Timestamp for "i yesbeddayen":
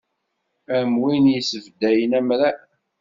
1.29-2.17